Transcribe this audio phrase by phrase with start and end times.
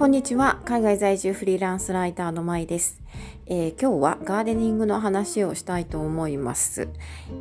[0.00, 0.62] こんにちは。
[0.64, 3.02] 海外在住フリーランスライターのまいです、
[3.44, 6.88] えー、今日はガーデニングの話をしたいと思います。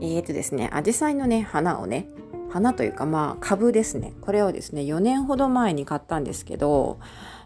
[0.01, 2.09] えー、とですねアジサイのね花をね
[2.49, 4.11] 花というかまあ株ですね。
[4.19, 6.99] これをですね4年ほど前に買ったんですけど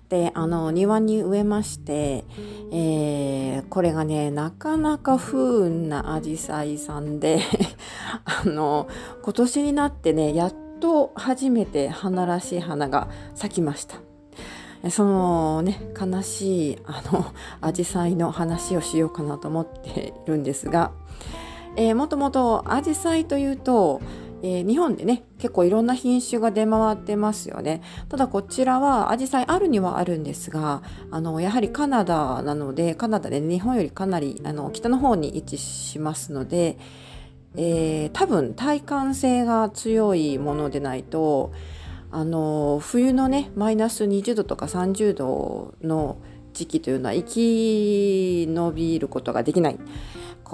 [0.09, 2.23] であの庭に植えまして、
[2.71, 7.39] えー、これがねなかなか不運なアジサイさんで
[8.25, 8.87] あの
[9.21, 14.02] 今年になってねやっと初めて花らしい花が咲きました。
[14.89, 17.25] そのね悲しいあの
[17.61, 20.91] アジサイの話をしようかなと思っているんですが、
[21.77, 24.01] えー、もともとアジサイというと
[24.45, 27.81] えー、日本でね結構いろんな品種が出回ってますよね。
[28.09, 36.77] ただこちらはアジサイあるにはあるんですがあのやはりカナダなのでカナダで、日本よりかなりあの北の方に位置しますので、
[37.55, 41.53] えー、多分体感性が強いものでないと
[42.13, 46.17] あの冬のねマイナス20度とか30度の
[46.53, 49.79] 時期というのは生き延びることができない。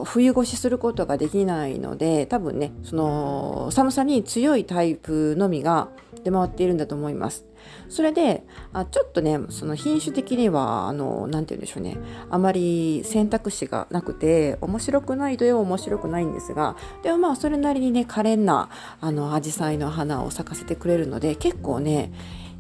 [0.06, 5.89] 冬越しすることができないので多分ねその寒さに強いタイプのみが
[6.23, 7.48] 出回っているんだと思います。
[7.89, 8.43] それで
[8.73, 11.97] あちょっとねその品種的にはあのなて言うんでしょうね
[12.29, 18.69] あまり選択肢がなくて面白くないといえば面白くないんですがでもまあそれなりにね可憐な
[19.02, 22.11] あの紫陽花の花を咲かせてくれるので結構ね、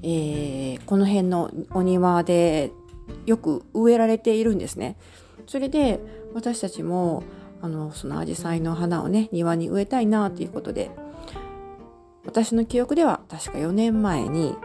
[0.03, 2.71] えー、この辺のお庭で
[3.25, 4.97] よく植えられているんですね。
[5.47, 5.99] それで
[6.33, 7.23] 私たちも
[7.61, 10.91] あのその紫陽花の花をね庭に植えたいなということで
[12.25, 14.55] 私の記憶では確か4年前に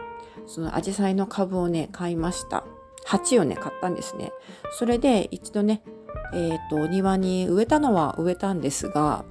[0.47, 2.63] その紫陽花の株をね買いました
[3.05, 4.31] 鉢をね買ったんですね
[4.71, 5.83] それで一度ね
[6.33, 9.25] えっ、ー、と庭に植えたのは植えたんですが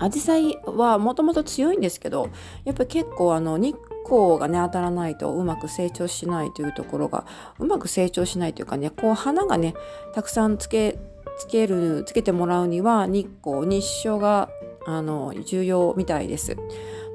[0.00, 2.30] 紫陽花はもともと強いんですけど
[2.64, 7.26] やっぱり結構あの日光がね当たらないとうまく成長しないというところが
[7.58, 9.74] うまく成長しないというかねこう花がね
[10.14, 10.98] たくさんつけ
[11.38, 14.50] つけるつけてもらうには日光日照が
[14.86, 16.56] あの重要みたいです。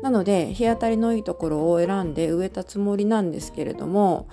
[0.03, 4.27] なので日当たりのいいところを選んで植えたつもりなんですけれども、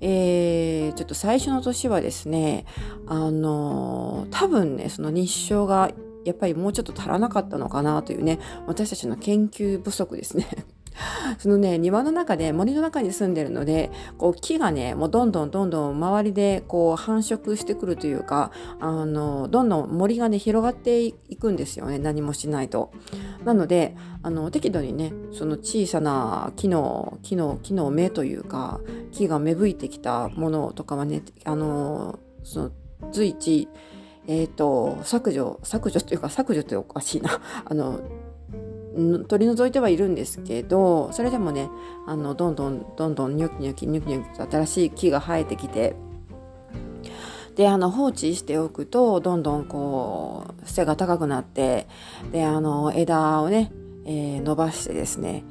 [0.00, 2.64] えー、ちょっと最初の年はですね
[3.08, 5.90] あの多分ねその日照が
[6.24, 8.38] やっぱりもうちょっと足らなかったのかなというね
[8.68, 10.46] 私たちの研究不足ですね。
[11.38, 22.90] そのね庭の中で森の中に住んでるのでこう木がねもうどんどんどんどん周りでこう繁殖してくるというかあのどんどん森がね広がっていくんですよね何もしないと。
[23.44, 28.80] なのであの適度にねその小さな木の木の木の芽というか
[29.12, 32.70] 木が芽吹いてきたものとかはねあのその
[33.12, 33.68] 随一
[34.26, 38.00] えっ、ー、と削除削除というか削除っておかしいな あの
[39.28, 41.68] 取り除いてはいるんですけどそれでもね
[42.06, 45.96] あのどんどんどんどんニョキニョキニョキニョキと新しい木が生えてきて
[47.56, 51.86] であの放置しておくとどんどんこう背が高くなって
[52.30, 53.72] であの枝をね、
[54.04, 55.44] えー、伸ばしてですね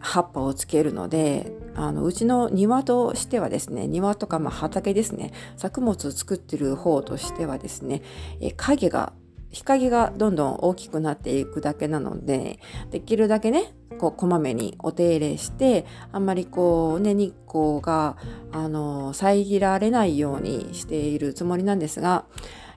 [0.00, 8.02] 葉っぱをつけるのであのうちの庭としてはですね庭とかまあ畑ですね作物を作ってる方としてはですね、
[8.40, 9.12] え影が
[9.50, 12.58] 日陰がどんどん大きくなっていくだけなので
[12.90, 18.16] できるだけねこうこまめにお手入れしてあんまりこうね日光が
[18.52, 22.26] あの遮られないようにしているつもりなんですが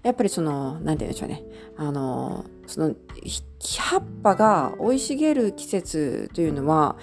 [0.04, 1.44] やっぱりその何て言うんでしょうね。
[1.78, 2.96] あのその
[3.80, 6.96] 葉っぱが生い茂る季節というのは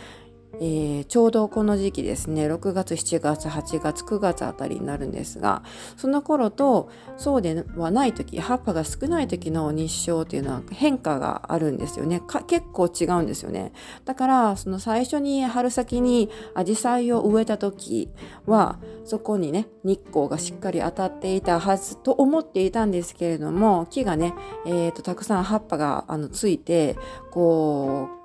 [0.60, 5.62] えー、ちょうどこの時期ですね6月7月8月9月あたりになるんですが
[5.96, 12.20] その頃とそうではない時葉っぱが少ない時の日照っていうのは変化があるんですよね。
[12.46, 13.72] 結構違うんですよね。
[14.04, 18.10] だからその最初に春先にアジサイを植えた時
[18.46, 24.34] はそこにね日光がしっかり当たっていたはずと思っていたんですけれども木がね、
[24.66, 26.96] えーと、とたくさん葉っぱがあのついて
[27.30, 28.17] こう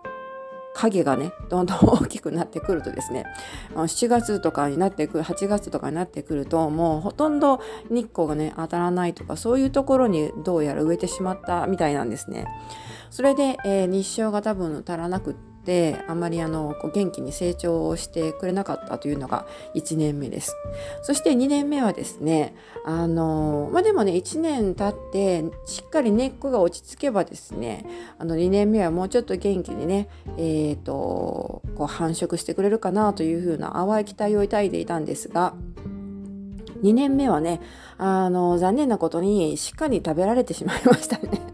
[0.76, 3.26] 影がねどんどん大きくなってくるとですね
[3.76, 12.48] 7月とかになってくる8月とかになってくるともうほとんど日光がね当たらないとかそういうところにどうやら植えてしまったみたいなんですね。
[13.10, 19.46] それで、えー、日照が多分足らなくってであまりあのこう元気に成長してくれなかったというのが
[19.76, 20.56] 1年目です。
[21.02, 22.56] そして2年目はですね
[22.86, 27.86] あのまあでもね1年経ってしっかり根っこが落ち着けばですね
[28.18, 35.54] あの2年目はもうちょっと元気にねえっ、ー、とこう繁殖してくれるかなというふうな淡い期待を抱いていたんですが
[36.84, 37.62] 2年目はね
[37.98, 41.53] あの残念なことにしっかり食べられてしまいましたね。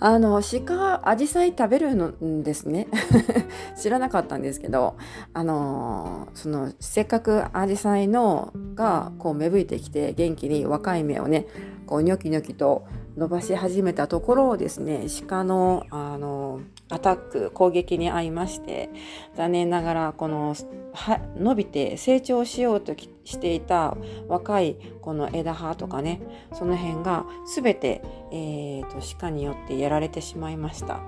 [0.00, 2.86] あの鹿アジサイ食べるんですね。
[3.76, 4.96] 知らなかったんですけど
[5.34, 11.46] あのそのせっかくアジサイのがこう芽吹いてきて元気に若い芽をね
[11.86, 12.86] こうニョキニョキと
[13.16, 18.90] 伸ばし始めたところをですね鹿のあのアタック攻撃に遭いまして
[19.34, 20.54] 残念ながらこの
[20.94, 23.96] は伸びて成長しようときしていた
[24.26, 26.20] 若いこの枝葉とかね
[26.54, 28.02] その辺が全て、
[28.32, 31.00] えーと、鹿によってやられてしまいました。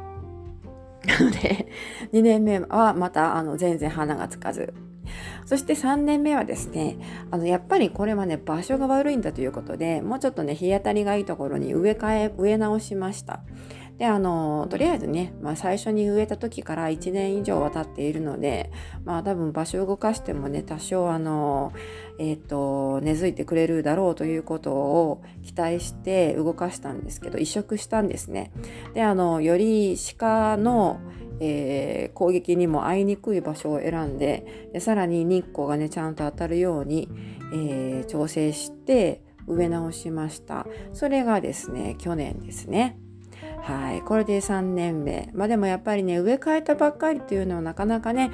[1.07, 1.67] なので
[2.13, 4.75] 2年目はまたあの全然花がつかず
[5.47, 6.99] そして3年目はですね
[7.31, 13.41] あのやっぱりこれはね場所が悪いんだということでもうちょっとね日当たりがいいところに植え替え植え直しました
[14.01, 18.73] であのとりあえずね、まあ、最初に植えた時から1年以上は経っているので
[19.05, 21.75] まあ多分場所を動かしてもね多少あの
[22.19, 28.53] え、ー、と根付いてくれるだろうということを期待して動かしたんですけど移植したんですね。
[28.95, 31.01] であのより鹿の
[31.43, 37.09] えー、攻撃にも合いにくい場所を選んででさらに日光がねちゃんと当たるように、
[37.55, 40.67] えー、調整して植え直しました。
[40.93, 42.99] それがですね去年ですね。
[43.63, 48.31] はいこれで3年目まあでもやっぱりね植え替えたばっかりっていうのはなかなかね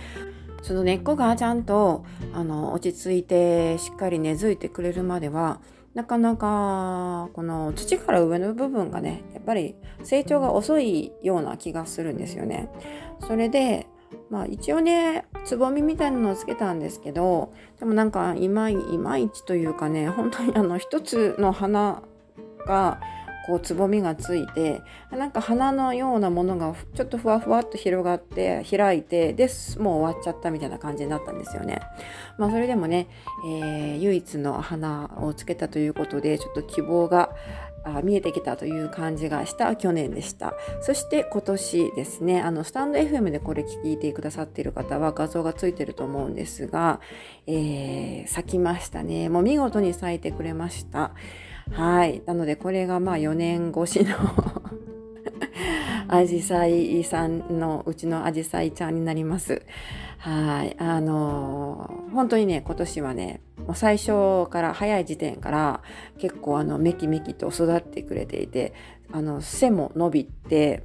[0.62, 5.60] その根っこがちゃんとあの落ち着いてしっかり根付いてくれるまでは
[5.94, 12.68] なかなかこの土から上の部分がねやっぱり成長が遅いような気がするんですよね。
[13.20, 13.86] それで
[14.28, 22.02] まあ一応ねつぼみみたいなのをつけたんですけどでもなんかいまいいまいちというかね本当にあの一つの花
[22.66, 23.00] が
[23.46, 29.48] こうつぼみがついてなんか花のようなものがちょっとふわふわっと広がって開いてで
[29.78, 31.80] もう終わっちゃったみたいな感じになったんですよね。
[32.38, 33.08] まあ、それでもね、
[33.46, 37.30] えー、唯一の花をつけたということでちょっと希望が
[38.02, 40.54] 見えてきたという感じがした去年でした。
[40.80, 47.00] そして今年ですねあのスタンド FM でこれ聞いてくださっている方は画像がついてると思うんですが、
[47.46, 49.28] えー、咲きましたね。
[49.28, 51.12] もう見事に咲いてくれました。
[51.72, 52.22] はい。
[52.26, 54.16] なので、これがまあ4年越しの
[56.08, 59.62] アジサイさんのうちのアジサイちゃんになります。
[60.18, 60.76] はい。
[60.78, 65.82] あのー、本当にね、今年はね、もう最初から早い時点から
[66.18, 68.72] 結構あのメキメキと育ってくれていて、
[69.12, 70.84] あの背も伸びて、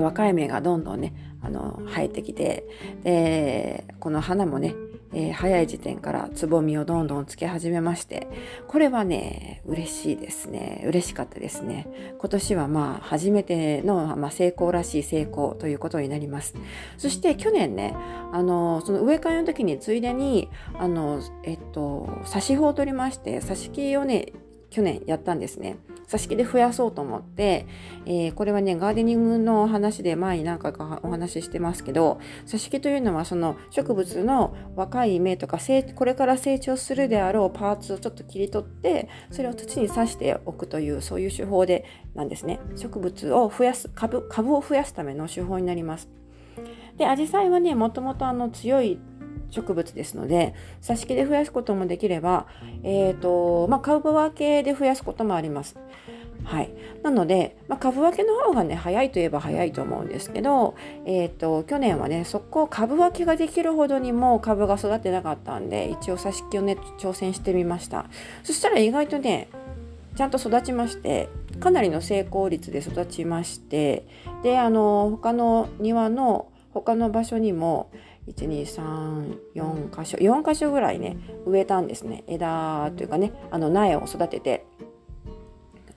[0.00, 2.64] 若い芽がどんどんね、あの生えてきて、
[3.02, 4.74] で、この花もね、
[5.14, 8.26] えー、早い時点からつぼみをどんどんつけ始めまして
[8.68, 10.82] これはね嬉しいですね。
[10.86, 11.86] 嬉しかったですね。
[12.18, 16.54] 今年はまあ初めての、まあ、成功らしい成功ということになります。
[16.98, 17.94] そして去年ね
[18.32, 24.32] あのその植え替えの時についでにあのえっと挿し穂を取りまして挿し木をね
[24.70, 25.76] 去年やったんですね。
[26.08, 27.66] 挿し木で増やそうと思って、
[28.06, 35.58] えー、これはねガーデニングの話で前に何回かお話ししてますけど挿し木というのはその植物の若い芽とか
[35.94, 41.84] これから成長するであろうパーツをちょっと切り取ってそれを土に挿しておくというそういう手法で
[42.14, 42.60] なんですね。
[42.76, 46.08] 植物を増やす株株を増やすための手法になります。
[46.96, 48.98] でアジサイはねもともとあの強い
[49.54, 52.46] 植物ですので挿し木で増やすこともできれば、
[52.82, 55.76] えーとまあ、株分けで増やすこともあります。
[56.42, 56.70] はい、
[57.02, 60.74] なので、まあ、株分けの方がね早いといえば早いと思うんですけど、
[61.06, 68.06] えーと、去年はねそこ株分けができるほどにも株が育ってなかったんで一応挿し木をね挑戦してみました
[68.42, 69.48] そしたら意外とね
[70.16, 74.06] ちゃんと育ちましてかなりの成功率で育ちまして
[74.42, 77.90] であの他の庭の他の場所にも
[78.28, 80.16] 1234箇所。
[80.18, 81.16] 4箇所ぐらいね
[81.46, 82.24] 植えたんですね。
[82.26, 84.66] 枝というかねあの苗を育てて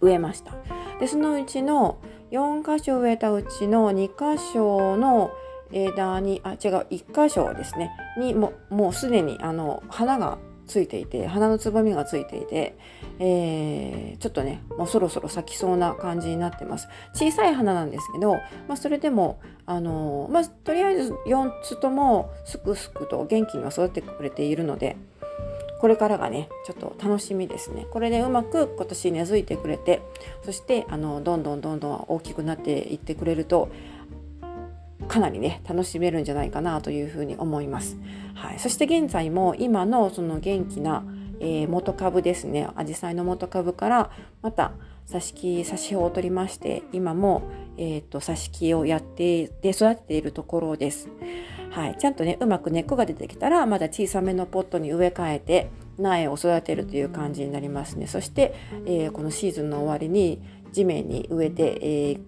[0.01, 0.53] 植えました。
[0.99, 1.99] でそのうちの
[2.31, 5.31] 4箇所植えたうちの2箇所の
[5.71, 7.91] 枝にあ違う1箇所ですね。
[8.17, 12.77] にももうすでにあの花がついていて花のつぼみがついていて、
[13.19, 16.87] えー、ちょっとねもうそろそろ咲きそうな感じになってます。
[17.13, 18.33] 小さい花なんですけど、
[18.67, 24.97] まあ、それでもあのー、まあ、とりあえず4つともすくすくと元気には育ってくれているので
[25.79, 27.85] これからがねちょっと楽しみですね。
[27.91, 30.01] これでうまく今年根付いてくれて
[30.43, 33.69] そしてあのどんどんどんどん大きくなっていってくれると
[35.07, 37.97] かなりね楽しめるんじゃないかなというふうに思います。
[38.35, 41.03] はい、そして現在も今のその元気な、
[41.39, 44.11] えー、元株ですねアジサイの元株から
[44.41, 44.73] また
[45.07, 47.43] 挿し木挿し穂を取りまして今も、
[47.77, 51.09] えーと、挿し木をやってで育てているところです。
[51.71, 62.19] はい、ちゃんとねうまく根っこが出てきたらまだ小さめのポットに植え替えて苗を育てるという感じになりますねそして、えー、このシーズンの終わりに地面に植えて、えー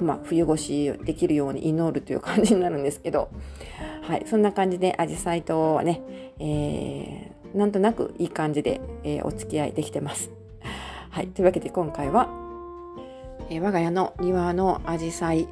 [0.00, 3.30] まあ、冬越しできるように祈るという感じになるんですけど、
[4.02, 6.02] はい、そんな感じでアジサイとはね、
[6.38, 10.30] えー、なんとなくいい感じで、えー、お付き合いできてます。
[11.10, 12.28] はい、というわけで今回は、
[13.48, 15.46] え、我が家の庭のアジサイ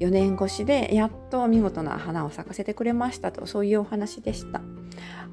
[0.00, 4.60] 4年越しでやっと見事な花を咲かせてくれましたとそういうお話でした。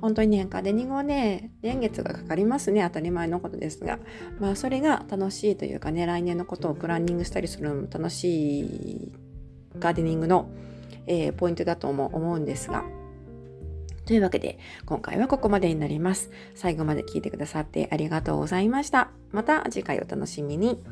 [0.01, 2.83] 本当にねガーデニングはね年月がかかりますね。
[2.83, 3.99] 当たり前のことですが。
[4.39, 9.11] まあそれが楽しいというかね来年のことをプランニングしたりするのも楽しい
[9.79, 10.49] ガーデニングの、
[11.07, 12.83] えー、ポイントだとも思うんですが。
[14.05, 16.31] というわけで今回はここまでになります。
[16.55, 19.11] 最後まで聞いてくださってありがとうございました。
[19.31, 20.83] また次回お楽しみに。